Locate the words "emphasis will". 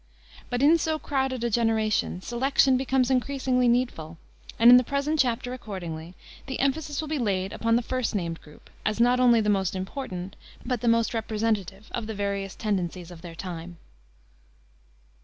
6.59-7.07